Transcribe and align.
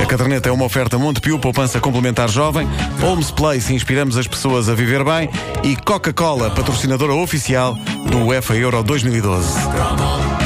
A 0.00 0.06
caderneta 0.06 0.48
é 0.48 0.52
uma 0.52 0.64
oferta 0.64 0.98
Montepio, 0.98 1.38
poupança 1.38 1.78
complementar 1.78 2.28
jovem, 2.28 2.66
Holmes 3.00 3.30
Place, 3.30 3.72
inspiramos 3.74 4.16
as 4.16 4.26
pessoas 4.26 4.68
a 4.68 4.74
viver 4.74 5.04
bem 5.04 5.28
e 5.62 5.76
Coca-Cola, 5.76 6.50
patrocinadora 6.50 7.14
oficial 7.14 7.74
do 8.10 8.24
UEFA 8.26 8.56
Euro 8.56 8.82
2012. 8.82 10.39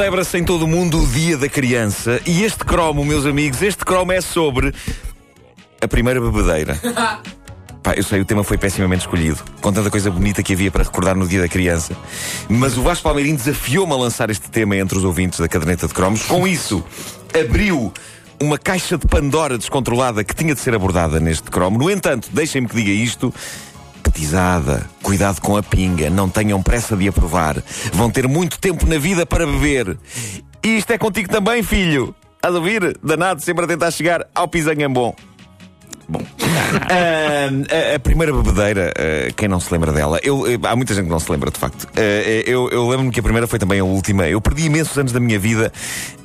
Celebra-se 0.00 0.38
em 0.38 0.44
todo 0.44 0.62
o 0.62 0.66
mundo 0.66 1.02
o 1.02 1.06
Dia 1.06 1.36
da 1.36 1.46
Criança 1.46 2.22
e 2.24 2.42
este 2.42 2.64
cromo, 2.64 3.04
meus 3.04 3.26
amigos, 3.26 3.60
este 3.60 3.84
cromo 3.84 4.12
é 4.12 4.22
sobre 4.22 4.72
a 5.78 5.86
primeira 5.86 6.18
bebedeira. 6.18 6.74
Pá, 7.84 7.92
eu 7.94 8.02
sei, 8.02 8.22
o 8.22 8.24
tema 8.24 8.42
foi 8.42 8.56
pessimamente 8.56 9.02
escolhido, 9.02 9.36
com 9.60 9.70
tanta 9.70 9.90
coisa 9.90 10.10
bonita 10.10 10.42
que 10.42 10.54
havia 10.54 10.70
para 10.70 10.84
recordar 10.84 11.14
no 11.14 11.28
Dia 11.28 11.42
da 11.42 11.48
Criança. 11.48 11.94
Mas 12.48 12.78
o 12.78 12.82
Vasco 12.82 13.04
Palmeirinho 13.04 13.36
desafiou-me 13.36 13.92
a 13.92 13.96
lançar 13.96 14.30
este 14.30 14.48
tema 14.48 14.74
entre 14.74 14.96
os 14.96 15.04
ouvintes 15.04 15.38
da 15.38 15.46
caderneta 15.46 15.86
de 15.86 15.92
cromos. 15.92 16.22
Com 16.22 16.48
isso, 16.48 16.82
abriu 17.38 17.92
uma 18.40 18.56
caixa 18.56 18.96
de 18.96 19.06
Pandora 19.06 19.58
descontrolada 19.58 20.24
que 20.24 20.34
tinha 20.34 20.54
de 20.54 20.60
ser 20.60 20.74
abordada 20.74 21.20
neste 21.20 21.50
cromo. 21.50 21.78
No 21.78 21.90
entanto, 21.90 22.30
deixem-me 22.32 22.66
que 22.66 22.74
diga 22.74 22.90
isto. 22.90 23.34
Cuidado 25.02 25.40
com 25.40 25.56
a 25.56 25.62
pinga, 25.62 26.10
não 26.10 26.28
tenham 26.28 26.62
pressa 26.62 26.96
de 26.96 27.08
aprovar. 27.08 27.62
Vão 27.92 28.10
ter 28.10 28.28
muito 28.28 28.58
tempo 28.58 28.86
na 28.86 28.98
vida 28.98 29.24
para 29.24 29.46
beber. 29.46 29.98
E 30.62 30.76
isto 30.76 30.92
é 30.92 30.98
contigo 30.98 31.28
também, 31.28 31.62
filho. 31.62 32.14
Estás 32.36 32.54
a 32.54 32.58
ouvir? 32.58 32.98
Danado, 33.02 33.42
sempre 33.42 33.64
a 33.64 33.68
tentar 33.68 33.90
chegar 33.90 34.26
ao 34.34 34.48
pisanhambom. 34.48 35.14
Bom, 36.08 36.22
Ah, 36.90 37.92
a, 37.92 37.96
a 37.96 37.98
primeira 37.98 38.32
bebedeira, 38.32 38.92
ah, 38.96 39.32
quem 39.36 39.48
não 39.48 39.60
se 39.60 39.72
lembra 39.72 39.92
dela? 39.92 40.18
Eu, 40.22 40.46
eh, 40.46 40.58
há 40.62 40.76
muita 40.76 40.94
gente 40.94 41.04
que 41.04 41.10
não 41.10 41.18
se 41.18 41.30
lembra, 41.30 41.50
de 41.50 41.58
facto. 41.58 41.88
Ah, 41.96 42.00
eu 42.46 42.68
eu 42.70 42.88
lembro-me 42.88 43.10
que 43.10 43.20
a 43.20 43.22
primeira 43.22 43.46
foi 43.46 43.58
também 43.58 43.80
a 43.80 43.84
última. 43.84 44.28
Eu 44.28 44.40
perdi 44.40 44.66
imensos 44.66 44.96
anos 44.96 45.12
da 45.12 45.20
minha 45.20 45.38
vida 45.38 45.72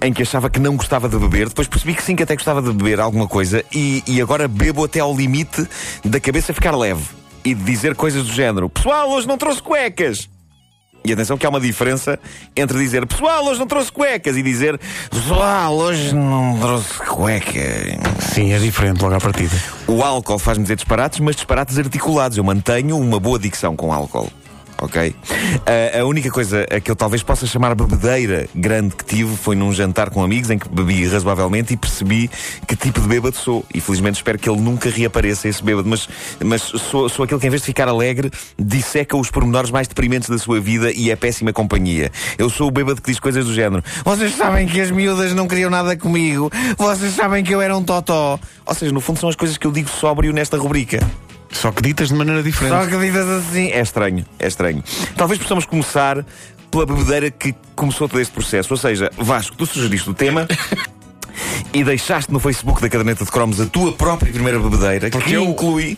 em 0.01 0.13
que 0.13 0.21
achava 0.21 0.49
que 0.49 0.59
não 0.59 0.75
gostava 0.75 1.09
de 1.09 1.17
beber. 1.17 1.49
Depois 1.49 1.67
percebi 1.67 1.93
que 1.95 2.03
sim, 2.03 2.15
que 2.15 2.23
até 2.23 2.35
gostava 2.35 2.61
de 2.61 2.71
beber 2.71 2.99
alguma 2.99 3.27
coisa. 3.27 3.63
E, 3.73 4.03
e 4.07 4.21
agora 4.21 4.47
bebo 4.47 4.83
até 4.83 4.99
ao 4.99 5.15
limite 5.15 5.67
da 6.03 6.19
cabeça 6.19 6.53
ficar 6.53 6.75
leve. 6.75 7.03
E 7.45 7.53
de 7.53 7.63
dizer 7.63 7.95
coisas 7.95 8.23
do 8.25 8.33
género: 8.33 8.67
Pessoal, 8.69 9.09
hoje 9.11 9.27
não 9.27 9.37
trouxe 9.37 9.61
cuecas. 9.61 10.27
E 11.05 11.13
atenção 11.13 11.37
que 11.37 11.45
há 11.45 11.49
uma 11.49 11.59
diferença 11.59 12.19
entre 12.55 12.79
dizer 12.79 13.05
Pessoal, 13.05 13.45
hoje 13.45 13.59
não 13.59 13.67
trouxe 13.67 13.91
cuecas 13.91 14.35
e 14.35 14.41
dizer 14.41 14.79
Pessoal, 15.11 15.75
hoje 15.75 16.15
não 16.15 16.57
trouxe 16.59 16.97
cuecas. 16.97 17.99
Sim, 18.33 18.51
é 18.51 18.57
diferente 18.57 19.03
logo 19.03 19.13
à 19.13 19.19
partida. 19.19 19.55
O 19.87 20.01
álcool 20.01 20.39
faz-me 20.39 20.63
dizer 20.63 20.77
disparates, 20.77 21.19
mas 21.19 21.35
disparates 21.35 21.77
articulados. 21.77 22.39
Eu 22.39 22.43
mantenho 22.43 22.97
uma 22.97 23.19
boa 23.19 23.37
dicção 23.37 23.75
com 23.75 23.93
álcool. 23.93 24.31
Ok? 24.81 25.15
A- 25.65 25.99
a 26.01 26.05
única 26.05 26.29
coisa 26.29 26.65
a 26.69 26.79
que 26.79 26.91
eu 26.91 26.95
talvez 26.95 27.23
possa 27.23 27.47
chamar 27.47 27.73
bebedeira 27.75 28.47
grande 28.53 28.95
que 28.95 29.05
tive 29.05 29.35
foi 29.37 29.55
num 29.55 29.71
jantar 29.71 30.09
com 30.09 30.21
amigos 30.23 30.49
em 30.49 30.57
que 30.59 30.67
bebi 30.67 31.07
razoavelmente 31.07 31.73
e 31.73 31.77
percebi 31.77 32.29
que 32.67 32.75
tipo 32.75 32.99
de 32.99 33.07
bêbado 33.07 33.35
sou. 33.37 33.65
E 33.73 33.79
felizmente 33.79 34.17
espero 34.17 34.37
que 34.37 34.49
ele 34.49 34.59
nunca 34.59 34.89
reapareça, 34.89 35.47
esse 35.47 35.63
bêbado. 35.63 35.87
Mas, 35.87 36.09
mas 36.43 36.61
sou, 36.61 37.07
sou 37.07 37.23
aquele 37.23 37.39
que, 37.39 37.47
em 37.47 37.49
vez 37.49 37.61
de 37.61 37.67
ficar 37.67 37.87
alegre, 37.87 38.29
disseca 38.59 39.15
os 39.15 39.31
pormenores 39.31 39.71
mais 39.71 39.87
deprimentes 39.87 40.29
da 40.29 40.37
sua 40.37 40.59
vida 40.59 40.91
e 40.91 41.09
é 41.09 41.15
péssima 41.15 41.53
companhia. 41.53 42.11
Eu 42.37 42.49
sou 42.49 42.67
o 42.67 42.71
bêbado 42.71 43.01
que 43.01 43.09
diz 43.09 43.19
coisas 43.19 43.45
do 43.45 43.53
género: 43.53 43.83
Vocês 44.03 44.35
sabem 44.35 44.67
que 44.67 44.81
as 44.81 44.91
miúdas 44.91 45.33
não 45.33 45.47
queriam 45.47 45.69
nada 45.69 45.95
comigo, 45.95 46.51
vocês 46.77 47.13
sabem 47.13 47.43
que 47.43 47.53
eu 47.55 47.61
era 47.61 47.75
um 47.77 47.83
totó. 47.83 48.37
Ou 48.65 48.73
seja, 48.75 48.91
no 48.91 48.99
fundo, 48.99 49.19
são 49.19 49.29
as 49.29 49.35
coisas 49.35 49.57
que 49.57 49.65
eu 49.65 49.71
digo 49.71 49.87
sóbrio 49.89 50.33
nesta 50.33 50.57
rubrica. 50.57 50.99
Só 51.55 51.71
que 51.71 51.81
ditas 51.81 52.09
de 52.09 52.15
maneira 52.15 52.43
diferente. 52.43 52.73
Só 52.73 52.85
que 52.85 52.97
ditas 53.05 53.27
assim. 53.27 53.67
É 53.71 53.81
estranho, 53.81 54.25
é 54.39 54.47
estranho. 54.47 54.83
Talvez 55.17 55.39
possamos 55.39 55.65
começar 55.65 56.25
pela 56.69 56.85
bebedeira 56.85 57.31
que 57.31 57.55
começou 57.75 58.07
todo 58.09 58.19
este 58.19 58.33
processo. 58.33 58.73
Ou 58.73 58.77
seja, 58.77 59.09
Vasco, 59.17 59.55
tu 59.55 59.65
sugeriste 59.65 60.09
o 60.09 60.13
tema. 60.13 60.47
E 61.73 61.83
deixaste 61.83 62.31
no 62.31 62.39
Facebook 62.39 62.81
da 62.81 62.87
Caderneta 62.89 63.25
de 63.25 63.29
Cromos 63.31 63.59
a 63.59 63.65
tua 63.65 63.91
própria 63.91 64.31
primeira 64.31 64.57
bebedeira, 64.57 65.09
Porque 65.09 65.31
que 65.31 65.33
eu- 65.33 65.43
inclui 65.43 65.97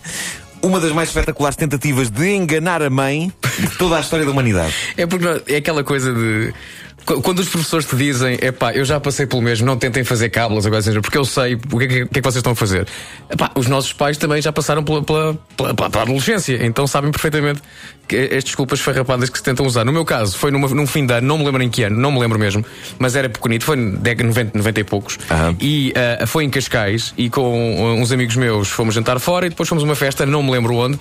uma 0.63 0.79
das 0.79 0.91
mais 0.91 1.09
espetaculares 1.09 1.55
tentativas 1.55 2.09
de 2.09 2.33
enganar 2.33 2.81
a 2.81 2.89
mãe 2.89 3.31
de 3.59 3.67
toda 3.77 3.97
a 3.97 3.99
história 3.99 4.25
da 4.25 4.31
humanidade. 4.31 4.73
É 4.97 5.05
porque 5.05 5.53
é 5.53 5.57
aquela 5.57 5.83
coisa 5.83 6.11
de. 6.11 6.51
Qu- 7.07 7.21
Quando 7.21 7.39
os 7.39 7.49
professores 7.49 7.85
te 7.87 7.95
dizem, 7.95 8.37
epá, 8.41 8.73
eu 8.73 8.85
já 8.85 8.99
passei 8.99 9.25
pelo 9.25 9.41
mesmo, 9.41 9.65
não 9.65 9.77
tentem 9.77 10.03
fazer 10.03 10.29
cábulas 10.29 10.65
agora, 10.65 10.83
porque 11.01 11.17
eu 11.17 11.25
sei 11.25 11.55
o 11.55 11.77
que, 11.79 11.85
é 11.85 11.87
que- 11.87 12.05
que 12.05 12.19
é 12.19 12.21
que 12.21 12.21
vocês 12.21 12.35
estão 12.35 12.51
a 12.51 12.55
fazer. 12.55 12.85
Epá, 13.31 13.49
os 13.55 13.67
nossos 13.67 13.93
pais 13.93 14.17
também 14.17 14.41
já 14.41 14.51
passaram 14.51 14.83
pela, 14.83 15.01
pela, 15.01 15.33
pela- 15.55 15.73
pela- 15.73 16.01
adolescência, 16.03 16.59
então 16.63 16.85
sabem 16.85 17.09
perfeitamente 17.11 17.61
que 18.07 18.15
as 18.35 18.43
desculpas 18.43 18.79
farrapadas 18.79 19.29
que 19.29 19.37
se 19.37 19.43
tentam 19.43 19.65
usar. 19.65 19.83
No 19.83 19.91
meu 19.91 20.05
caso, 20.05 20.37
foi 20.37 20.51
numa- 20.51 20.67
num 20.67 20.85
fim 20.87 21.05
de 21.05 21.13
ano, 21.13 21.27
não 21.27 21.37
me 21.37 21.45
lembro 21.45 21.63
em 21.63 21.69
que 21.69 21.83
ano, 21.83 21.97
não 21.99 22.11
me 22.11 22.19
lembro 22.19 22.37
mesmo, 22.37 22.63
mas 22.99 23.15
era 23.15 23.27
pequenito, 23.29 23.63
foi 23.65 23.75
na 23.75 23.97
década 23.97 24.23
de 24.23 24.27
90, 24.29 24.57
90 24.57 24.79
e 24.79 24.83
poucos. 24.83 25.17
Aham. 25.31 25.55
E 25.59 25.93
ah, 26.21 26.25
foi 26.27 26.43
em 26.43 26.49
Cascais 26.49 27.13
e 27.17 27.29
com 27.29 27.77
ah, 27.79 28.01
uns 28.01 28.11
amigos 28.11 28.35
meus 28.35 28.67
fomos 28.69 28.93
jantar 28.95 29.19
fora 29.19 29.45
e 29.45 29.49
depois 29.49 29.67
fomos 29.67 29.83
a 29.83 29.87
uma 29.87 29.95
festa, 29.95 30.25
não 30.25 30.43
me 30.43 30.51
lembro 30.51 30.75
onde. 30.75 30.99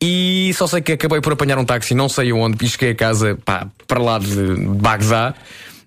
E 0.00 0.52
só 0.54 0.66
sei 0.66 0.82
que 0.82 0.92
acabei 0.92 1.20
por 1.20 1.32
apanhar 1.32 1.58
um 1.58 1.64
táxi, 1.64 1.94
não 1.94 2.08
sei 2.08 2.32
onde, 2.32 2.68
cheguei 2.68 2.90
a 2.90 2.94
casa 2.94 3.38
pá, 3.44 3.66
para 3.86 4.00
lá 4.00 4.18
de 4.18 4.54
Bagdá. 4.56 5.34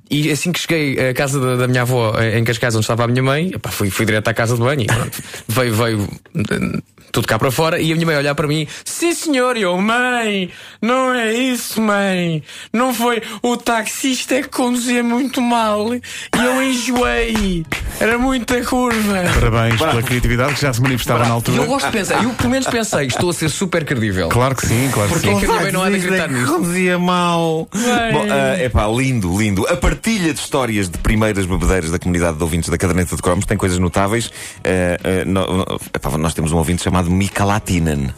E 0.09 0.31
assim 0.31 0.51
que 0.51 0.59
cheguei 0.59 1.09
à 1.09 1.13
casa 1.13 1.39
da, 1.39 1.55
da 1.55 1.67
minha 1.67 1.81
avó 1.83 2.13
eh, 2.17 2.37
em 2.39 2.43
Cascais, 2.43 2.75
onde 2.75 2.83
estava 2.83 3.03
a 3.03 3.07
minha 3.07 3.21
mãe, 3.23 3.51
epá, 3.53 3.69
fui, 3.69 3.89
fui 3.89 4.05
direto 4.05 4.27
à 4.27 4.33
casa 4.33 4.55
de 4.55 4.61
banho 4.61 4.81
e 4.81 4.85
pronto. 4.87 5.17
veio, 5.47 5.73
veio 5.75 6.09
eh, 6.35 6.79
tudo 7.11 7.27
cá 7.27 7.37
para 7.39 7.49
fora 7.51 7.79
e 7.79 7.91
a 7.91 7.95
minha 7.95 8.05
mãe 8.05 8.15
olhar 8.17 8.35
para 8.35 8.47
mim, 8.47 8.67
sim 8.85 9.13
senhor, 9.13 9.57
e 9.57 9.63
eu, 9.63 9.75
mãe, 9.77 10.51
não 10.81 11.11
é 11.13 11.33
isso, 11.33 11.81
mãe, 11.81 12.43
não 12.71 12.93
foi 12.93 13.21
o 13.41 13.57
taxista 13.57 14.35
é 14.35 14.41
que 14.43 14.49
conduzia 14.49 15.03
muito 15.03 15.41
mal 15.41 15.93
e 15.95 16.01
eu 16.37 16.61
enjoei, 16.61 17.65
era 17.99 18.17
muita 18.17 18.63
curva. 18.63 19.23
Parabéns 19.39 19.77
pela 19.79 20.03
criatividade 20.03 20.53
que 20.53 20.61
já 20.61 20.71
se 20.71 20.81
manifestava 20.81 21.19
na 21.21 21.25
E 21.25 21.29
eu 21.29 21.33
altura. 21.33 21.65
gosto 21.65 21.85
de 21.87 21.91
pensar, 21.91 22.23
eu 22.23 22.29
pelo 22.31 22.49
menos 22.49 22.67
pensei, 22.67 23.07
estou 23.07 23.29
a 23.31 23.33
ser 23.33 23.49
super 23.49 23.83
credível. 23.85 24.29
Claro 24.29 24.55
que 24.55 24.67
sim, 24.67 24.89
claro 24.93 25.09
que 25.09 25.15
Porque 25.15 25.29
sim. 25.29 25.35
é 25.35 25.39
que 25.39 25.45
a 25.45 25.49
minha 25.49 25.61
mãe 25.63 25.71
não 25.71 25.83
há 25.83 25.89
de 25.89 25.95
acreditar 25.95 26.29
nisto. 26.29 26.53
Conduzia 26.53 26.99
mal. 26.99 27.67
Bom, 27.73 28.25
é 28.57 28.69
pá, 28.69 28.87
lindo, 28.87 29.35
lindo. 29.37 29.65
A 29.67 29.75
partilha 29.99 30.33
de 30.33 30.39
histórias 30.39 30.89
de 30.89 30.97
primeiras 30.99 31.45
bebedeiras 31.45 31.91
da 31.91 31.99
comunidade 31.99 32.37
de 32.37 32.43
ouvintes 32.43 32.69
da 32.69 32.77
Caderneta 32.77 33.17
de 33.17 33.21
Cromos 33.21 33.45
tem 33.45 33.57
coisas 33.57 33.77
notáveis. 33.79 34.31
Ah, 34.63 34.97
ah, 35.03 35.25
no- 35.25 35.79
epá, 35.93 36.17
nós 36.17 36.33
temos 36.33 36.53
um 36.53 36.57
ouvinte 36.57 36.81
chamado 36.81 37.11
Mika 37.11 37.43
Latinen. 37.43 38.09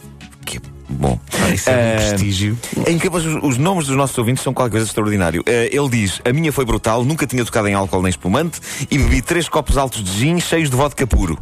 Que 0.44 0.58
é 0.58 0.60
bom. 0.88 1.18
Isso 1.52 1.68
é 1.68 1.72
um 1.72 1.76
Ah, 1.76 1.96
prestígio. 2.10 2.56
em 2.86 2.98
que 2.98 3.08
os, 3.08 3.24
os 3.42 3.58
nomes 3.58 3.86
dos 3.88 3.96
nossos 3.96 4.16
ouvintes 4.16 4.44
são 4.44 4.54
qualquer 4.54 4.70
coisa 4.70 4.86
extraordinário. 4.86 5.42
Eh, 5.44 5.70
ele 5.72 5.88
diz: 5.88 6.20
A 6.24 6.32
minha 6.32 6.52
foi 6.52 6.64
brutal, 6.64 7.04
nunca 7.04 7.26
tinha 7.26 7.44
tocado 7.44 7.66
em 7.66 7.74
álcool 7.74 8.00
nem 8.02 8.10
espumante 8.10 8.60
e 8.88 8.96
bebi 8.96 9.20
três 9.20 9.48
copos 9.48 9.76
altos 9.76 10.04
de 10.04 10.12
gin 10.20 10.38
cheios 10.38 10.70
de 10.70 10.76
vodka 10.76 11.04
puro. 11.04 11.36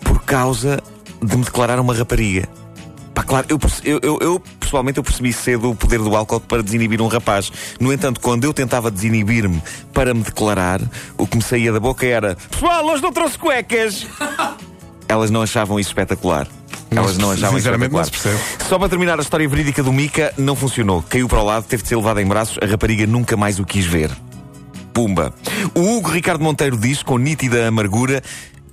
Por 0.00 0.22
causa 0.24 0.82
de 1.22 1.36
me 1.36 1.44
declarar 1.44 1.78
uma 1.78 1.94
rapariga. 1.94 2.48
Pá, 3.14 3.22
claro, 3.22 3.46
eu, 3.48 3.60
eu, 3.84 4.00
eu- 4.02 4.18
eu, 4.20 4.42
pessoalmente 4.74 4.98
eu 4.98 5.04
percebi 5.04 5.32
cedo 5.32 5.70
o 5.70 5.74
poder 5.76 5.98
do 6.00 6.16
álcool 6.16 6.40
para 6.40 6.62
desinibir 6.62 7.00
um 7.00 7.06
rapaz. 7.06 7.52
No 7.78 7.92
entanto, 7.92 8.20
quando 8.20 8.44
eu 8.44 8.52
tentava 8.52 8.90
desinibir-me 8.90 9.62
para 9.92 10.12
me 10.12 10.22
declarar, 10.22 10.80
o 11.16 11.26
que 11.26 11.36
me 11.36 11.42
saía 11.42 11.72
da 11.72 11.78
boca 11.78 12.04
era: 12.04 12.36
Pessoal, 12.50 12.84
hoje 12.86 13.02
não 13.02 13.12
trouxe 13.12 13.38
cuecas! 13.38 14.06
Elas 15.06 15.30
não 15.30 15.42
achavam 15.42 15.78
isso 15.78 15.90
espetacular. 15.90 16.48
Elas 16.90 17.18
não 17.18 17.30
achavam 17.30 17.58
isso 17.58 17.66
Sinceramente, 17.66 17.92
não 17.92 18.00
espetacular. 18.00 18.34
se 18.36 18.38
percebe. 18.46 18.68
Só 18.68 18.78
para 18.78 18.88
terminar 18.88 19.18
a 19.18 19.22
história 19.22 19.48
verídica 19.48 19.82
do 19.82 19.92
Mika, 19.92 20.32
não 20.36 20.56
funcionou. 20.56 21.02
Caiu 21.08 21.28
para 21.28 21.40
o 21.40 21.44
lado, 21.44 21.64
teve 21.64 21.82
de 21.82 21.88
ser 21.88 21.96
levado 21.96 22.20
em 22.20 22.26
braços, 22.26 22.58
a 22.60 22.66
rapariga 22.66 23.06
nunca 23.06 23.36
mais 23.36 23.60
o 23.60 23.64
quis 23.64 23.84
ver. 23.84 24.10
Pumba. 24.92 25.34
O 25.74 25.96
Hugo 25.96 26.10
Ricardo 26.10 26.42
Monteiro 26.42 26.76
diz, 26.76 27.02
com 27.02 27.18
nítida 27.18 27.68
amargura, 27.68 28.22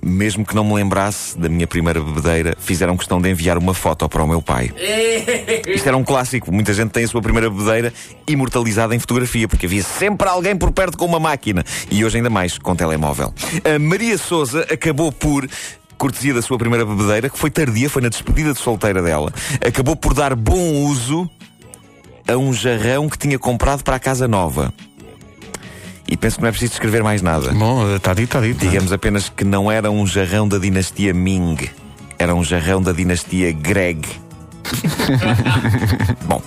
mesmo 0.04 0.44
que 0.44 0.54
não 0.54 0.64
me 0.64 0.74
lembrasse 0.74 1.38
da 1.38 1.48
minha 1.48 1.66
primeira 1.66 2.00
bebedeira, 2.00 2.56
fizeram 2.58 2.96
questão 2.96 3.20
de 3.20 3.30
enviar 3.30 3.56
uma 3.56 3.72
foto 3.72 4.08
para 4.08 4.22
o 4.22 4.26
meu 4.26 4.42
pai. 4.42 4.70
Isto 5.68 5.86
era 5.86 5.96
um 5.96 6.02
clássico. 6.02 6.52
Muita 6.52 6.74
gente 6.74 6.90
tem 6.90 7.04
a 7.04 7.08
sua 7.08 7.22
primeira 7.22 7.48
bebedeira 7.48 7.92
imortalizada 8.26 8.94
em 8.94 8.98
fotografia, 8.98 9.46
porque 9.46 9.66
havia 9.66 9.82
sempre 9.82 10.28
alguém 10.28 10.56
por 10.56 10.72
perto 10.72 10.98
com 10.98 11.06
uma 11.06 11.20
máquina. 11.20 11.64
E 11.90 12.04
hoje 12.04 12.16
ainda 12.16 12.30
mais, 12.30 12.58
com 12.58 12.74
telemóvel. 12.74 13.32
A 13.64 13.78
Maria 13.78 14.18
Souza 14.18 14.66
acabou 14.70 15.12
por 15.12 15.48
cortesia 15.96 16.34
da 16.34 16.42
sua 16.42 16.58
primeira 16.58 16.84
bebedeira, 16.84 17.30
que 17.30 17.38
foi 17.38 17.48
tardia, 17.48 17.88
foi 17.88 18.02
na 18.02 18.08
despedida 18.08 18.52
de 18.52 18.58
solteira 18.58 19.00
dela, 19.00 19.32
acabou 19.64 19.94
por 19.94 20.14
dar 20.14 20.34
bom 20.34 20.82
uso 20.84 21.30
a 22.26 22.36
um 22.36 22.52
jarrão 22.52 23.08
que 23.08 23.16
tinha 23.16 23.38
comprado 23.38 23.84
para 23.84 23.96
a 23.96 24.00
casa 24.00 24.26
nova. 24.26 24.74
E 26.12 26.16
penso 26.18 26.36
que 26.36 26.42
não 26.42 26.48
é 26.50 26.52
preciso 26.52 26.74
escrever 26.74 27.02
mais 27.02 27.22
nada. 27.22 27.52
Bom, 27.52 27.96
está 27.96 28.12
dito, 28.12 28.36
está 28.36 28.40
dito. 28.42 28.58
Digamos 28.58 28.92
apenas 28.92 29.30
que 29.30 29.44
não 29.44 29.72
era 29.72 29.90
um 29.90 30.06
jarrão 30.06 30.46
da 30.46 30.58
dinastia 30.58 31.14
Ming, 31.14 31.56
era 32.18 32.34
um 32.34 32.44
jarrão 32.44 32.82
da 32.82 32.92
dinastia 32.92 33.50
Greg. 33.50 34.06
Bom, 36.26 36.42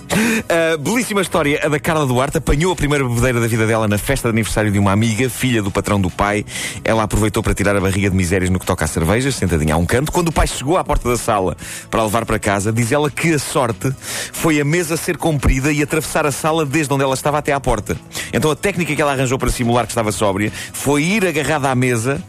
a 0.48 0.76
belíssima 0.76 1.20
história, 1.20 1.60
a 1.62 1.68
da 1.68 1.78
Carla 1.78 2.06
Duarte, 2.06 2.38
apanhou 2.38 2.72
a 2.72 2.76
primeira 2.76 3.04
bebedeira 3.04 3.40
da 3.40 3.46
vida 3.46 3.66
dela 3.66 3.86
na 3.88 3.98
festa 3.98 4.28
de 4.28 4.32
aniversário 4.32 4.70
de 4.70 4.78
uma 4.78 4.92
amiga, 4.92 5.28
filha 5.28 5.62
do 5.62 5.70
patrão 5.70 6.00
do 6.00 6.10
pai. 6.10 6.44
Ela 6.84 7.02
aproveitou 7.02 7.42
para 7.42 7.54
tirar 7.54 7.76
a 7.76 7.80
barriga 7.80 8.10
de 8.10 8.16
misérias 8.16 8.50
no 8.50 8.58
que 8.58 8.66
toca 8.66 8.84
a 8.84 8.88
cervejas, 8.88 9.34
sentadinha 9.34 9.74
a 9.74 9.76
um 9.76 9.86
canto. 9.86 10.12
Quando 10.12 10.28
o 10.28 10.32
pai 10.32 10.46
chegou 10.46 10.76
à 10.76 10.84
porta 10.84 11.08
da 11.08 11.16
sala 11.16 11.56
para 11.90 12.00
a 12.00 12.04
levar 12.04 12.24
para 12.24 12.38
casa, 12.38 12.72
diz 12.72 12.92
ela 12.92 13.10
que 13.10 13.34
a 13.34 13.38
sorte 13.38 13.92
foi 14.32 14.60
a 14.60 14.64
mesa 14.64 14.96
ser 14.96 15.16
comprida 15.16 15.72
e 15.72 15.82
atravessar 15.82 16.26
a 16.26 16.32
sala 16.32 16.64
desde 16.64 16.92
onde 16.92 17.04
ela 17.04 17.14
estava 17.14 17.38
até 17.38 17.52
à 17.52 17.60
porta. 17.60 17.96
Então 18.32 18.50
a 18.50 18.56
técnica 18.56 18.94
que 18.94 19.02
ela 19.02 19.12
arranjou 19.12 19.38
para 19.38 19.50
simular 19.50 19.84
que 19.86 19.92
estava 19.92 20.12
sóbria 20.12 20.52
foi 20.72 21.02
ir 21.02 21.26
agarrada 21.26 21.70
à 21.70 21.74
mesa 21.74 22.22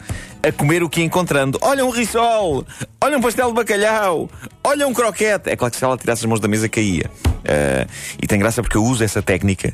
a 0.44 0.52
comer 0.52 0.84
o 0.84 0.90
que 0.90 1.02
encontrando. 1.02 1.58
Olha 1.62 1.86
um 1.86 1.90
risol, 1.90 2.66
olha 3.02 3.18
um 3.18 3.22
pastel 3.22 3.50
de 3.50 3.54
bacalhau, 3.54 4.30
olha 4.64 4.88
um 4.88 4.94
croquete. 4.94 5.50
É 5.50 5.56
claro 5.56 5.72
que 5.72 5.78
se 5.78 5.84
ela 5.84 5.98
tirasse 5.98 6.24
as 6.24 6.26
mãos 6.26 6.40
da 6.40 6.48
mesa 6.48 6.70
caía. 6.70 7.10
Uh, 7.26 7.90
e 8.22 8.28
tem 8.28 8.40
graça 8.40 8.62
porque 8.62 8.78
eu 8.78 8.84
uso 8.84 9.04
essa 9.04 9.22
técnica, 9.22 9.74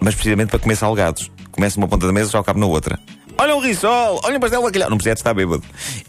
mas 0.00 0.14
precisamente 0.14 0.50
para 0.50 0.58
comer 0.58 0.76
salgados. 0.76 1.30
Começo 1.50 1.80
numa 1.80 1.88
ponta 1.88 2.06
da 2.06 2.12
mesa, 2.12 2.30
só 2.30 2.38
acabo 2.38 2.60
na 2.60 2.66
outra. 2.66 2.98
Olha 3.38 3.54
um 3.54 3.60
risol, 3.60 4.20
olha 4.24 4.36
um 4.36 4.40
pastel 4.40 4.60
de 4.60 4.66
bacalhau. 4.66 4.90
Não 4.90 4.96
precisa 4.96 5.14
estar 5.14 5.34
bêbado. 5.34 5.62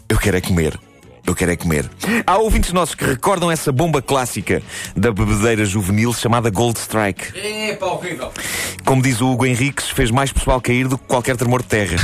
Eu 0.08 0.18
quero 0.18 0.36
é 0.36 0.40
comer. 0.40 0.78
Eu 1.26 1.34
quero 1.34 1.52
é 1.52 1.56
comer. 1.56 1.90
Há 2.26 2.38
ouvintes 2.38 2.72
nossos 2.72 2.94
que 2.94 3.04
recordam 3.04 3.50
essa 3.50 3.70
bomba 3.70 4.00
clássica 4.00 4.62
da 4.96 5.12
bebedeira 5.12 5.62
juvenil 5.62 6.10
chamada 6.14 6.48
Gold 6.48 6.78
Strike. 6.78 7.38
É, 7.38 7.76
pá, 7.76 7.84
horrível. 7.84 8.32
Como 8.82 9.02
diz 9.02 9.20
o 9.20 9.30
Hugo 9.30 9.44
Henriques, 9.44 9.90
fez 9.90 10.10
mais 10.10 10.32
pessoal 10.32 10.58
cair 10.58 10.88
do 10.88 10.96
que 10.96 11.04
qualquer 11.06 11.36
tremor 11.36 11.60
de 11.60 11.68
terra. 11.68 11.96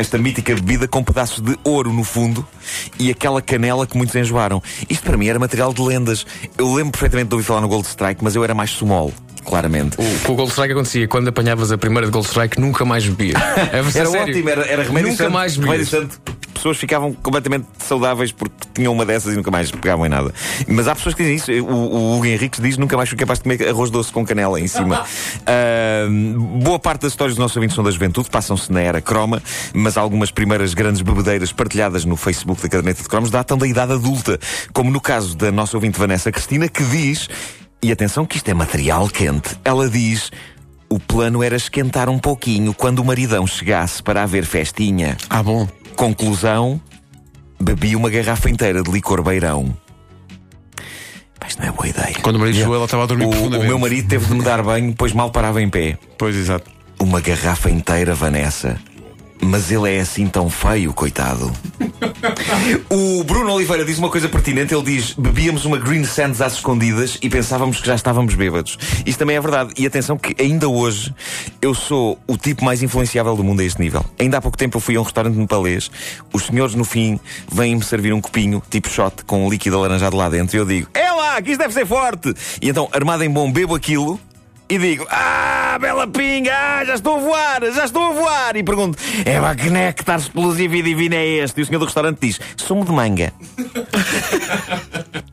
Esta 0.00 0.16
mítica 0.16 0.54
bebida 0.54 0.88
com 0.88 1.04
pedaços 1.04 1.42
de 1.42 1.58
ouro 1.62 1.92
no 1.92 2.02
fundo 2.04 2.46
e 2.98 3.10
aquela 3.10 3.42
canela 3.42 3.86
que 3.86 3.98
muitos 3.98 4.16
enjoaram. 4.16 4.62
Isto 4.88 5.04
para 5.04 5.14
mim 5.18 5.28
era 5.28 5.38
material 5.38 5.74
de 5.74 5.82
lendas. 5.82 6.24
Eu 6.56 6.72
lembro 6.72 6.92
perfeitamente 6.92 7.28
de 7.28 7.34
ouvir 7.34 7.44
falar 7.46 7.60
no 7.60 7.68
Gold 7.68 7.86
Strike, 7.86 8.24
mas 8.24 8.34
eu 8.34 8.42
era 8.42 8.54
mais 8.54 8.70
sumol 8.70 9.12
claramente. 9.44 9.98
O, 9.98 10.32
o 10.32 10.34
Gold 10.34 10.52
Strike 10.52 10.72
acontecia, 10.72 11.06
quando 11.06 11.28
apanhavas 11.28 11.70
a 11.70 11.76
primeira 11.76 12.06
de 12.06 12.12
Gold 12.12 12.26
Strike, 12.26 12.58
nunca 12.58 12.84
mais 12.86 13.06
bebia. 13.06 13.34
É 13.72 13.78
era 13.78 13.90
sério. 13.90 14.22
ótimo, 14.22 14.48
era, 14.48 14.66
era 14.66 14.82
remédio 14.82 15.10
Nunca 15.10 15.24
santo, 15.24 15.32
mais 15.32 15.56
bebia 15.56 16.08
pessoas 16.60 16.76
ficavam 16.76 17.12
completamente 17.12 17.66
saudáveis 17.78 18.32
porque 18.32 18.54
tinham 18.74 18.92
uma 18.92 19.04
dessas 19.04 19.32
e 19.32 19.36
nunca 19.36 19.50
mais 19.50 19.70
pegavam 19.70 20.06
em 20.06 20.08
nada. 20.08 20.32
Mas 20.68 20.86
há 20.86 20.94
pessoas 20.94 21.14
que 21.14 21.22
dizem 21.22 21.36
isso. 21.56 21.66
O, 21.66 21.74
o 21.74 22.16
Hugo 22.16 22.26
Henriques 22.26 22.60
diz 22.60 22.76
nunca 22.76 22.96
mais 22.96 23.08
fui 23.08 23.18
capaz 23.18 23.38
de 23.38 23.44
comer 23.44 23.68
arroz 23.68 23.90
doce 23.90 24.12
com 24.12 24.24
canela 24.24 24.60
em 24.60 24.66
cima. 24.66 25.02
uh, 25.02 26.40
boa 26.62 26.78
parte 26.78 27.02
das 27.02 27.12
histórias 27.12 27.34
dos 27.34 27.42
nossos 27.42 27.56
ouvintes 27.56 27.74
são 27.74 27.82
da 27.82 27.90
juventude, 27.90 28.28
passam-se 28.30 28.70
na 28.70 28.80
era 28.80 29.00
croma, 29.00 29.42
mas 29.72 29.96
algumas 29.96 30.30
primeiras 30.30 30.74
grandes 30.74 31.02
bebedeiras 31.02 31.52
partilhadas 31.52 32.04
no 32.04 32.16
Facebook 32.16 32.60
da 32.62 32.68
Caderneta 32.68 33.02
de 33.02 33.08
Cromos 33.08 33.30
datam 33.30 33.56
da 33.56 33.66
idade 33.66 33.92
adulta, 33.92 34.38
como 34.72 34.90
no 34.90 35.00
caso 35.00 35.36
da 35.36 35.50
nossa 35.50 35.76
ouvinte 35.76 35.98
Vanessa 35.98 36.30
Cristina, 36.30 36.68
que 36.68 36.84
diz, 36.84 37.28
e 37.82 37.90
atenção 37.90 38.26
que 38.26 38.36
isto 38.36 38.48
é 38.48 38.54
material 38.54 39.08
quente, 39.08 39.56
ela 39.64 39.88
diz. 39.88 40.30
O 40.92 40.98
plano 40.98 41.40
era 41.40 41.54
esquentar 41.54 42.08
um 42.08 42.18
pouquinho 42.18 42.74
quando 42.74 42.98
o 42.98 43.04
maridão 43.04 43.46
chegasse 43.46 44.02
para 44.02 44.24
haver 44.24 44.44
festinha. 44.44 45.16
Ah, 45.28 45.40
bom. 45.40 45.68
Conclusão: 46.00 46.80
bebi 47.60 47.94
uma 47.94 48.08
garrafa 48.08 48.48
inteira 48.48 48.82
de 48.82 48.90
licor 48.90 49.22
beirão. 49.22 49.76
Mas 51.38 51.58
não 51.58 51.66
é 51.66 51.70
boa 51.70 51.86
ideia. 51.86 52.16
Quando 52.22 52.36
o 52.36 52.38
marido 52.38 52.56
chegou, 52.56 52.74
ela 52.74 52.86
estava 52.86 53.02
a 53.02 53.06
dormir 53.06 53.26
o, 53.26 53.28
profundamente. 53.28 53.66
O 53.66 53.68
meu 53.68 53.78
marido 53.78 54.08
teve 54.08 54.24
de 54.24 54.34
me 54.34 54.42
dar 54.42 54.62
banho, 54.62 54.94
pois 54.96 55.12
mal 55.12 55.30
parava 55.30 55.60
em 55.60 55.68
pé. 55.68 55.98
Pois, 56.16 56.34
exato. 56.34 56.70
Uma 56.98 57.20
garrafa 57.20 57.70
inteira, 57.70 58.14
Vanessa. 58.14 58.80
Mas 59.42 59.70
ele 59.70 59.94
é 59.94 60.00
assim 60.00 60.26
tão 60.26 60.48
feio, 60.48 60.94
coitado. 60.94 61.52
o 62.90 63.24
Bruno 63.24 63.52
Oliveira 63.52 63.84
diz 63.84 63.98
uma 63.98 64.08
coisa 64.08 64.28
pertinente. 64.28 64.74
Ele 64.74 64.82
diz: 64.82 65.12
bebíamos 65.12 65.64
uma 65.64 65.78
Green 65.78 66.04
Sands 66.04 66.40
às 66.40 66.54
escondidas 66.54 67.18
e 67.22 67.28
pensávamos 67.28 67.80
que 67.80 67.86
já 67.86 67.94
estávamos 67.94 68.34
bêbados. 68.34 68.78
Isto 69.06 69.18
também 69.18 69.36
é 69.36 69.40
verdade. 69.40 69.72
E 69.76 69.86
atenção, 69.86 70.16
que 70.16 70.40
ainda 70.42 70.68
hoje 70.68 71.14
eu 71.60 71.74
sou 71.74 72.18
o 72.26 72.36
tipo 72.36 72.64
mais 72.64 72.82
influenciável 72.82 73.36
do 73.36 73.44
mundo 73.44 73.60
a 73.60 73.64
este 73.64 73.80
nível. 73.80 74.04
Ainda 74.18 74.38
há 74.38 74.40
pouco 74.40 74.56
tempo 74.56 74.76
eu 74.76 74.80
fui 74.80 74.96
a 74.96 75.00
um 75.00 75.04
restaurante 75.04 75.36
no 75.36 75.46
Palês. 75.46 75.90
Os 76.32 76.46
senhores, 76.46 76.74
no 76.74 76.84
fim, 76.84 77.18
vêm-me 77.50 77.82
servir 77.82 78.12
um 78.12 78.20
copinho, 78.20 78.62
tipo 78.70 78.88
shot, 78.88 79.24
com 79.26 79.46
um 79.46 79.50
líquido 79.50 79.76
alaranjado 79.76 80.16
lá 80.16 80.28
dentro. 80.28 80.56
E 80.56 80.58
eu 80.58 80.64
digo: 80.64 80.88
é 80.94 81.10
lá, 81.12 81.40
que 81.40 81.50
isto 81.50 81.60
deve 81.60 81.74
ser 81.74 81.86
forte. 81.86 82.34
E 82.60 82.68
então, 82.68 82.88
armado 82.92 83.24
em 83.24 83.30
bom, 83.30 83.50
bebo 83.50 83.74
aquilo 83.74 84.20
e 84.68 84.78
digo: 84.78 85.06
Ah, 85.10 85.59
bela 85.78 86.06
pinga, 86.06 86.52
ah, 86.52 86.84
já 86.84 86.94
estou 86.94 87.16
a 87.16 87.18
voar, 87.18 87.60
já 87.72 87.84
estou 87.84 88.02
a 88.02 88.10
voar. 88.12 88.56
E 88.56 88.62
pergunto: 88.62 88.98
É 89.24 89.40
lá 89.40 89.54
que 89.54 89.70
néctar 89.70 90.18
explosivo 90.18 90.76
e 90.76 90.82
divino 90.82 91.14
é 91.14 91.26
este? 91.26 91.60
E 91.60 91.62
o 91.62 91.66
senhor 91.66 91.78
do 91.78 91.84
restaurante 91.84 92.18
diz: 92.20 92.40
Sumo 92.56 92.84
de 92.84 92.92
manga. 92.92 93.32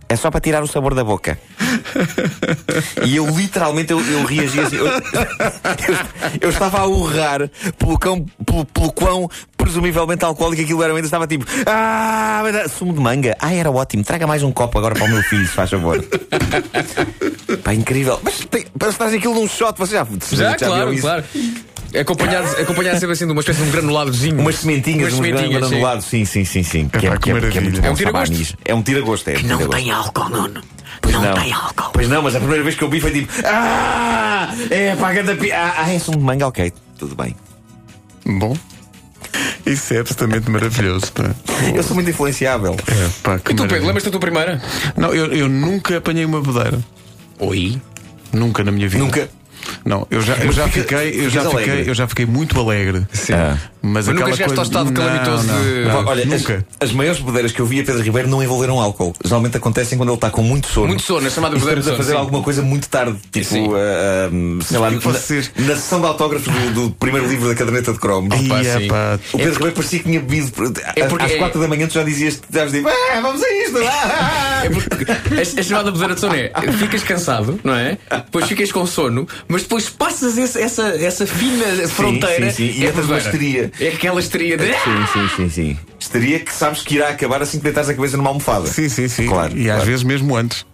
É 0.09 0.15
só 0.15 0.31
para 0.31 0.39
tirar 0.39 0.63
o 0.63 0.67
sabor 0.67 0.93
da 0.93 1.03
boca. 1.03 1.37
E 3.03 3.15
eu 3.15 3.27
literalmente 3.29 3.91
eu, 3.91 3.99
eu 3.99 4.23
reagi 4.23 4.59
assim. 4.61 4.77
Eu, 4.77 4.87
eu, 4.87 5.01
eu, 6.41 6.49
estava 6.49 6.79
a 6.79 6.87
urrar 6.87 7.49
pelo, 7.77 7.99
cão, 7.99 8.25
pelo, 8.45 8.65
pelo 8.65 8.91
quão 8.93 9.29
presumivelmente 9.57 10.23
alcoólico 10.23 10.61
aquilo 10.61 10.81
era. 10.81 10.91
Eu 10.93 10.95
ainda 10.95 11.07
estava 11.07 11.27
tipo, 11.27 11.45
ah, 11.65 12.43
sumo 12.69 12.93
de 12.93 12.99
manga. 13.01 13.35
Ah, 13.39 13.53
era 13.53 13.69
ótimo. 13.69 14.03
Traga 14.03 14.25
mais 14.25 14.43
um 14.43 14.51
copo 14.51 14.77
agora 14.77 14.95
para 14.95 15.05
o 15.05 15.09
meu 15.09 15.21
filho, 15.23 15.45
se 15.45 15.53
faz 15.53 15.69
favor. 15.69 16.01
Pá, 17.63 17.73
incrível. 17.73 18.19
Mas 18.23 18.45
tem, 18.45 18.65
parece 18.77 18.97
que 18.97 19.15
aquilo 19.17 19.35
num 19.35 19.47
shot, 19.47 19.77
você 19.77 19.95
já, 19.95 20.05
já, 20.31 20.49
já 20.49 20.57
claro, 20.57 20.97
claro. 20.99 21.23
Acompanhado, 21.99 22.47
acompanhado 22.61 22.99
sempre 22.99 23.13
assim 23.13 23.25
de 23.25 23.31
uma 23.31 23.39
espécie 23.39 23.61
de 23.61 23.67
um 23.69 23.71
granuladozinho. 23.71 24.39
Umas 24.39 24.55
sementinhas, 24.55 25.13
umas 25.13 25.25
sementinhas, 25.25 25.63
um 25.63 25.69
granulado, 25.69 26.01
sim, 26.01 26.25
sim, 26.25 26.43
sim, 26.43 26.61
sim. 26.61 26.89
É, 26.91 26.99
que 26.99 27.07
é, 27.07 27.17
que 27.17 27.31
é, 27.31 27.49
que 27.49 27.57
é, 27.57 27.61
muito 27.61 27.85
é 27.85 27.89
um 27.89 27.95
tira-gosto. 27.95 28.57
É 28.65 28.75
um 28.75 28.81
tira-gosto, 28.81 29.29
é. 29.29 29.33
Que 29.35 29.47
não 29.47 29.69
tem 29.69 29.91
álcool, 29.91 30.29
Nuno. 30.29 30.61
Pois 31.01 31.15
não, 31.15 31.21
não, 31.21 31.33
tem 31.33 31.53
álcool. 31.53 31.91
Pois 31.93 32.09
não, 32.09 32.21
mas 32.21 32.35
a 32.35 32.39
primeira 32.39 32.63
vez 32.63 32.75
que 32.75 32.83
eu 32.83 32.89
vi 32.89 32.99
foi 32.99 33.11
tipo. 33.11 33.31
Ah! 33.45 34.53
É 34.69 34.95
pá, 34.95 35.13
da 35.13 35.35
pi... 35.35 35.51
Ah, 35.51 35.75
ah, 35.77 35.93
é 35.93 35.99
sumo 35.99 36.17
de 36.17 36.23
manga, 36.23 36.47
ok, 36.47 36.73
tudo 36.97 37.15
bem. 37.15 37.35
Bom. 38.25 38.57
Isso 39.65 39.93
é 39.93 39.99
absolutamente 39.99 40.49
maravilhoso. 40.49 41.11
Pá. 41.13 41.31
Eu 41.73 41.83
sou 41.83 41.95
muito 41.95 42.09
influenciável. 42.09 42.75
É, 42.87 43.09
pá, 43.23 43.35
e 43.35 43.53
tu, 43.53 43.67
Pedro, 43.67 43.85
lembras-te 43.85 44.05
da 44.05 44.11
tua 44.11 44.19
primeira? 44.19 44.61
Não, 44.95 45.13
eu, 45.13 45.27
eu 45.27 45.47
nunca 45.47 45.97
apanhei 45.97 46.25
uma 46.25 46.41
bodeira. 46.41 46.79
Oi? 47.39 47.79
Nunca 48.33 48.63
na 48.63 48.71
minha 48.71 48.87
vida. 48.87 49.03
Nunca? 49.03 49.29
Não, 49.85 50.07
eu 50.09 50.21
já, 50.21 50.35
eu 50.35 50.51
já 50.51 50.67
fica, 50.67 50.97
fiquei, 50.97 51.25
eu 51.25 51.29
já 51.29 51.49
fiquei, 51.49 51.89
eu 51.89 51.93
já 51.93 52.07
fiquei 52.07 52.25
muito 52.25 52.59
alegre. 52.59 53.05
Sim. 53.11 53.33
Ah. 53.33 53.57
Mas, 53.81 54.07
mas 54.07 54.15
nunca 54.15 54.31
chegaste 54.33 54.43
coisa... 54.43 54.61
ao 54.61 54.65
estado 54.65 54.93
calamitoso 54.93 55.47
não, 55.47 55.63
de. 55.63 55.85
Não, 55.85 56.05
Olha, 56.05 56.25
nunca. 56.25 56.65
As, 56.79 56.89
as 56.89 56.91
maiores 56.91 57.19
bebedeiras 57.19 57.51
que 57.51 57.59
eu 57.61 57.65
vi 57.65 57.79
a 57.79 57.83
Pedro 57.83 58.01
Ribeiro 58.01 58.27
não 58.27 58.43
envolveram 58.43 58.79
álcool. 58.79 59.13
Geralmente 59.23 59.57
acontecem 59.57 59.97
quando 59.97 60.09
ele 60.09 60.17
está 60.17 60.29
com 60.29 60.41
muito 60.41 60.67
sono. 60.67 60.87
Muito 60.87 61.03
sono, 61.03 61.25
é 61.25 61.29
chamada 61.29 61.55
bebedeira 61.55 61.81
a 61.93 61.95
fazer 61.95 62.11
sim. 62.11 62.17
alguma 62.17 62.43
coisa 62.43 62.61
muito 62.61 62.89
tarde. 62.89 63.17
Tipo, 63.31 63.55
uh, 63.55 63.69
uh, 63.69 64.63
sei 64.63 64.77
lá, 64.77 64.91
na, 64.91 64.99
vocês... 64.99 65.51
na, 65.55 65.75
sessão 65.75 66.01
de 66.01 66.07
autógrafos 66.07 66.51
do, 66.51 66.73
do, 66.73 66.91
primeiro 66.91 67.27
livro 67.27 67.47
da 67.47 67.55
caderneta 67.55 67.93
de 67.93 67.99
Chrome. 67.99 68.27
Opa, 68.27 68.61
Ia, 68.61 68.87
pá. 68.87 69.19
O 69.31 69.37
Pedro 69.37 69.51
é 69.51 69.53
Ribeiro 69.53 69.75
parecia 69.75 69.99
que 69.99 70.05
tinha 70.05 70.19
bebido. 70.19 70.51
É 70.95 71.05
porque 71.05 71.25
às 71.25 71.35
4 71.35 71.57
é... 71.57 71.61
da 71.61 71.67
manhã 71.67 71.87
tu 71.87 71.93
já 71.93 72.03
dizias, 72.03 72.41
já 72.51 72.65
dizias 72.65 72.85
ah, 72.85 73.21
vamos 73.21 73.41
a 73.41 73.53
isto. 73.63 73.77
é 73.77 74.69
porque 74.69 75.11
a, 75.11 75.59
a 75.59 75.63
chamada 75.63 75.91
bebedeira 75.91 76.15
de 76.15 76.19
sono 76.19 76.35
é 76.35 76.51
ficas 76.73 77.03
cansado, 77.03 77.59
não 77.63 77.73
é? 77.73 77.97
Depois 78.09 78.47
ficas 78.47 78.71
com 78.71 78.85
sono, 78.85 79.27
mas 79.47 79.56
depois 79.63 79.89
passas 79.89 80.37
esse, 80.37 80.61
essa, 80.61 80.89
essa 80.89 81.25
fina 81.25 81.65
fronteira. 81.87 82.51
Sim, 82.51 82.67
sim, 82.67 82.73
sim. 82.73 82.81
E 82.81 82.85
entras 82.85 83.07
numa 83.07 83.17
histeria. 83.17 83.71
É 83.79 83.87
aquela 83.89 84.19
histeria 84.19 84.57
de. 84.57 84.65
Sim, 84.65 85.05
sim, 85.13 85.29
sim, 85.35 85.49
sim. 85.49 85.77
Histeria 85.99 86.39
que 86.39 86.53
sabes 86.53 86.81
que 86.81 86.95
irá 86.95 87.09
acabar 87.09 87.41
assim 87.41 87.57
que 87.57 87.63
deitares 87.63 87.89
a 87.89 87.93
cabeça 87.93 88.17
numa 88.17 88.29
almofada. 88.29 88.67
Sim, 88.67 88.89
sim, 88.89 89.07
sim. 89.07 89.27
Claro. 89.27 89.57
E 89.57 89.65
claro. 89.65 89.81
às 89.81 89.87
vezes 89.87 90.03
mesmo 90.03 90.35
antes. 90.35 90.65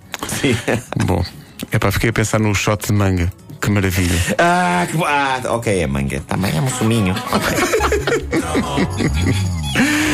Sim. 0.41 0.55
Bom, 1.05 1.23
é 1.71 1.79
para 1.79 1.91
fiquei 1.91 2.09
a 2.09 2.13
pensar 2.13 2.39
no 2.39 2.53
shot 2.53 2.87
de 2.87 2.93
manga. 2.93 3.31
Que 3.61 3.69
maravilha. 3.69 4.19
Ah, 4.37 4.85
que... 4.89 4.97
ah 5.03 5.41
ok, 5.55 5.81
é 5.81 5.87
manga. 5.87 6.19
Também 6.27 6.55
é 6.55 6.61
um 6.61 6.69
suminho. 6.69 7.15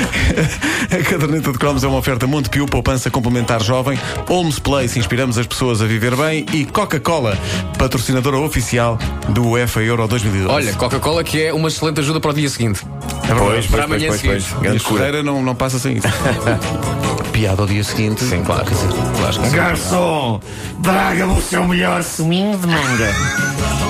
A 0.91 1.03
caderneta 1.03 1.51
de 1.51 1.57
cromos 1.57 1.83
é 1.83 1.87
uma 1.87 1.97
oferta 1.97 2.25
Montepio, 2.25 2.65
poupança 2.65 3.09
complementar 3.11 3.61
jovem, 3.61 3.99
Holmes 4.27 4.59
Place, 4.59 4.97
inspiramos 4.97 5.37
as 5.37 5.45
pessoas 5.45 5.81
a 5.81 5.85
viver 5.85 6.15
bem 6.15 6.45
e 6.53 6.65
Coca-Cola, 6.65 7.37
patrocinadora 7.77 8.37
oficial 8.37 8.97
do 9.29 9.49
UEFA 9.49 9.81
Euro 9.81 10.07
2012. 10.07 10.53
Olha, 10.53 10.73
Coca-Cola 10.73 11.23
que 11.23 11.43
é 11.43 11.53
uma 11.53 11.67
excelente 11.67 11.99
ajuda 11.99 12.19
para 12.19 12.31
o 12.31 12.33
dia 12.33 12.49
seguinte. 12.49 12.81
É 13.29 13.35
pois, 13.35 13.67
para 13.67 13.83
amanhã 13.83 14.07
pois, 14.07 14.21
seguinte. 14.21 14.45
Pois, 14.57 14.83
pois. 14.83 15.25
Não, 15.25 15.43
não 15.43 15.55
passa 15.55 15.77
sem 15.77 15.97
isso. 15.97 16.07
Piada 17.31 17.61
ao 17.61 17.67
dia 17.67 17.83
seguinte. 17.83 18.23
Sim, 18.23 18.43
claro. 18.43 18.65
claro 19.17 19.41
que 19.41 19.49
Garçom, 19.55 20.41
traga-me 20.81 21.37
o 21.37 21.41
seu 21.41 21.65
melhor 21.67 22.03
suminho 22.03 22.57
de 22.57 22.67
manga. 22.67 23.13